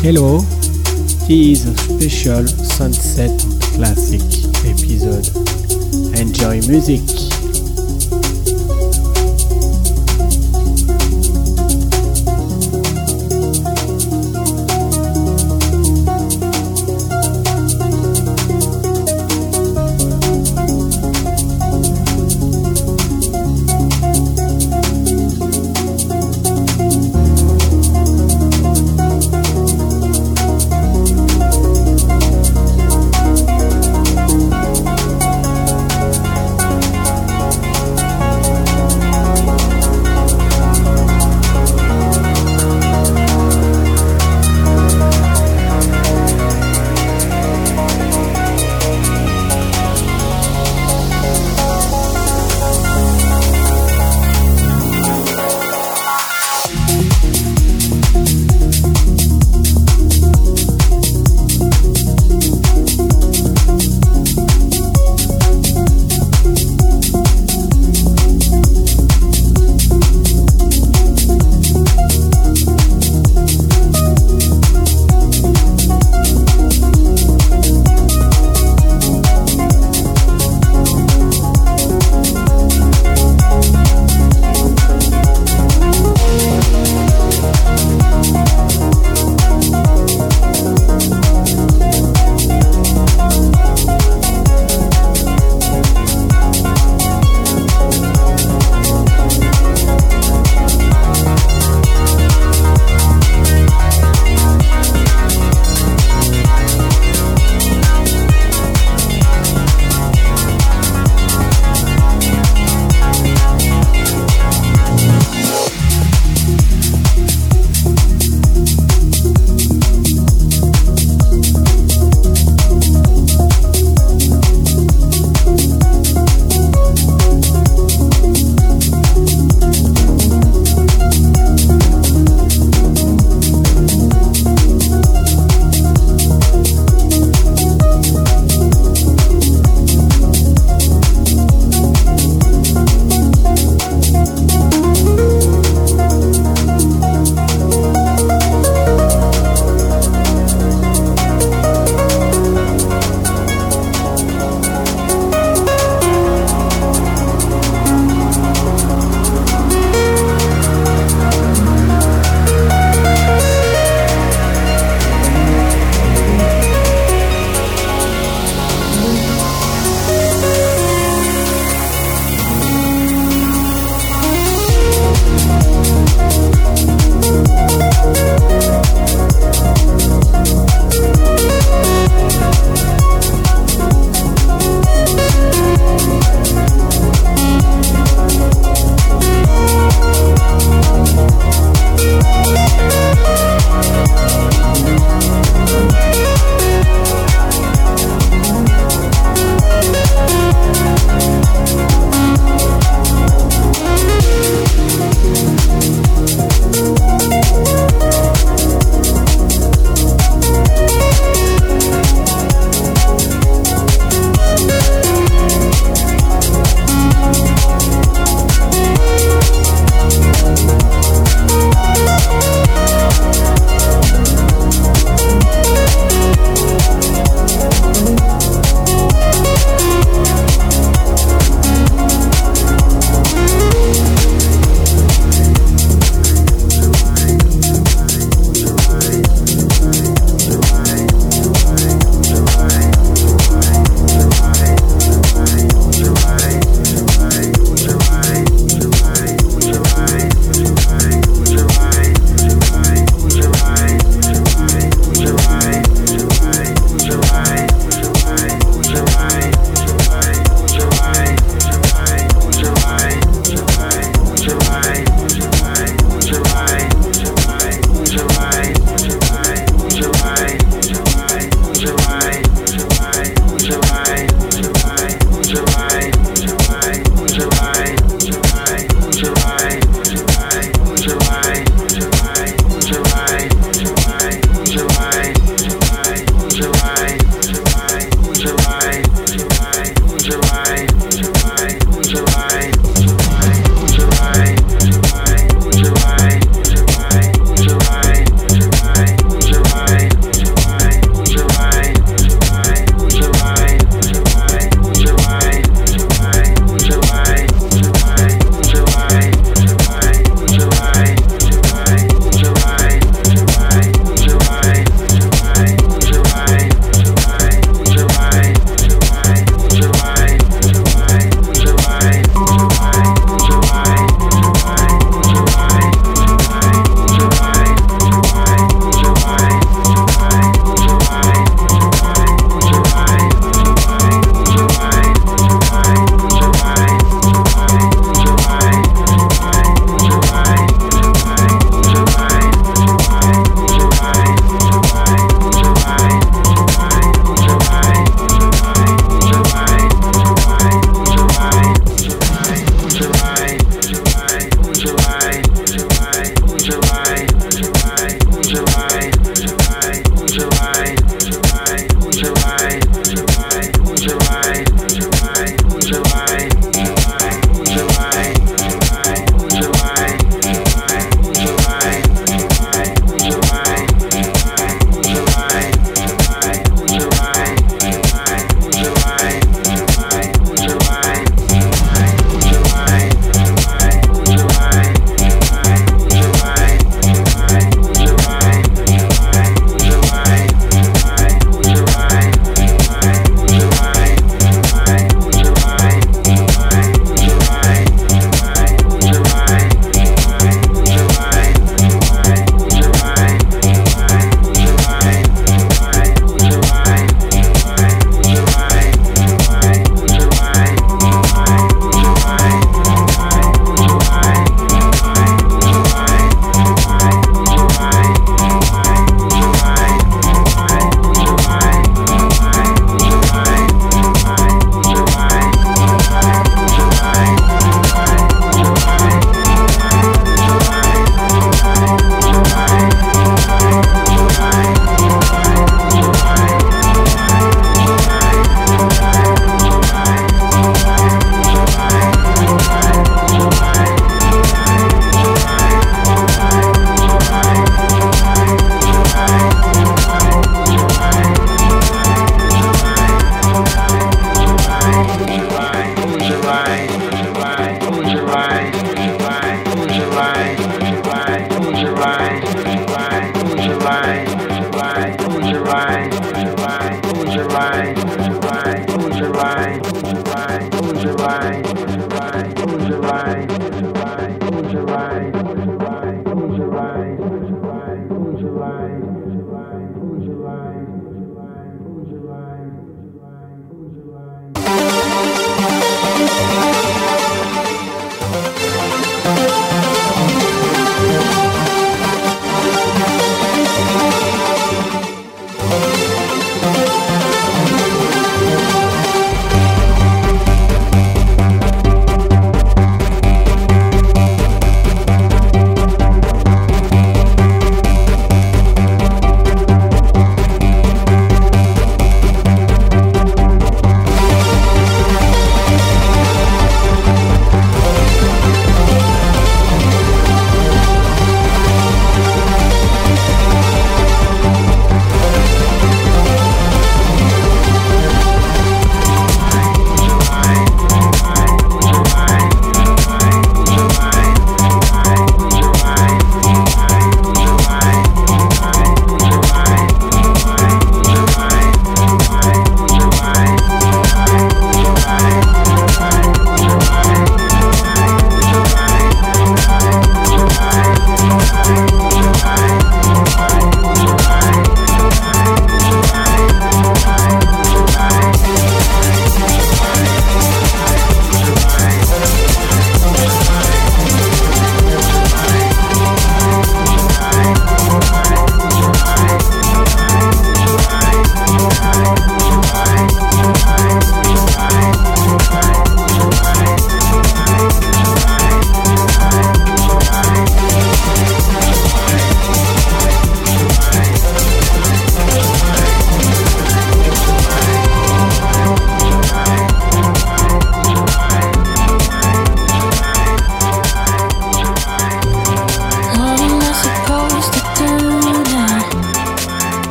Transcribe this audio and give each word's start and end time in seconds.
Hello, 0.00 0.38
this 1.26 1.28
is 1.28 1.66
a 1.66 1.76
special 1.76 2.46
Sunset 2.46 3.36
Classic 3.74 4.22
episode. 4.64 5.26
Enjoy 6.16 6.60
music. 6.68 7.37